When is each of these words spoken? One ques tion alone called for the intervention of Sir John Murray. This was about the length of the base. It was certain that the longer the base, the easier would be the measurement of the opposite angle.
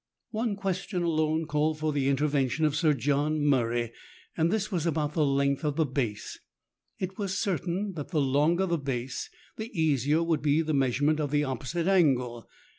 One 0.31 0.55
ques 0.55 0.87
tion 0.87 1.03
alone 1.03 1.45
called 1.45 1.77
for 1.77 1.93
the 1.93 2.07
intervention 2.09 2.65
of 2.65 2.75
Sir 2.75 2.95
John 2.95 3.39
Murray. 3.45 3.91
This 4.35 4.71
was 4.71 4.87
about 4.87 5.13
the 5.13 5.23
length 5.23 5.63
of 5.63 5.75
the 5.75 5.85
base. 5.85 6.39
It 6.97 7.19
was 7.19 7.37
certain 7.37 7.93
that 7.93 8.09
the 8.09 8.19
longer 8.19 8.65
the 8.65 8.79
base, 8.79 9.29
the 9.57 9.69
easier 9.79 10.23
would 10.23 10.41
be 10.41 10.63
the 10.63 10.73
measurement 10.73 11.19
of 11.19 11.29
the 11.29 11.43
opposite 11.43 11.85
angle. 11.85 12.49